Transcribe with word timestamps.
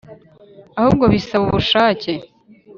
ahubwo 0.79 1.05
bisaba 1.13 1.43
ubushake, 1.49 2.13